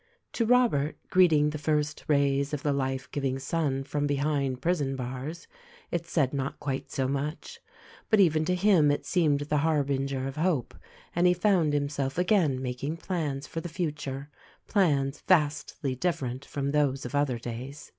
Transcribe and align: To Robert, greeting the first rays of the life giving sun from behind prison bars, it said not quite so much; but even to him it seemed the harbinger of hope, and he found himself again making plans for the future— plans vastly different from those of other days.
To 0.33 0.47
Robert, 0.47 0.97
greeting 1.11 1.51
the 1.51 1.59
first 1.59 2.05
rays 2.07 2.55
of 2.55 2.63
the 2.63 2.73
life 2.73 3.07
giving 3.11 3.37
sun 3.37 3.83
from 3.83 4.07
behind 4.07 4.59
prison 4.59 4.95
bars, 4.95 5.45
it 5.91 6.07
said 6.07 6.33
not 6.33 6.59
quite 6.59 6.89
so 6.89 7.07
much; 7.07 7.59
but 8.09 8.19
even 8.19 8.43
to 8.45 8.55
him 8.55 8.89
it 8.89 9.05
seemed 9.05 9.41
the 9.41 9.57
harbinger 9.57 10.27
of 10.27 10.37
hope, 10.37 10.73
and 11.15 11.27
he 11.27 11.35
found 11.35 11.73
himself 11.73 12.17
again 12.17 12.59
making 12.63 12.97
plans 12.97 13.45
for 13.45 13.61
the 13.61 13.69
future— 13.69 14.31
plans 14.67 15.21
vastly 15.27 15.93
different 15.93 16.45
from 16.45 16.71
those 16.71 17.05
of 17.05 17.13
other 17.13 17.37
days. 17.37 17.87